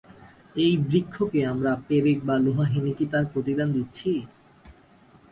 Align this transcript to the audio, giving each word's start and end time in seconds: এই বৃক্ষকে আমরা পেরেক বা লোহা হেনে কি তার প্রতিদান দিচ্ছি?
এই 0.55 0.73
বৃক্ষকে 0.85 1.39
আমরা 1.45 1.71
পেরেক 1.87 2.17
বা 2.27 2.35
লোহা 2.37 2.65
হেনে 2.71 2.93
কি 2.97 3.05
তার 3.11 3.25
প্রতিদান 3.33 3.67
দিচ্ছি? 3.73 4.11